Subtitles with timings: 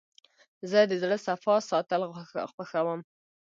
[0.69, 2.01] زه د زړه صفا ساتل
[2.53, 2.99] خوښوم.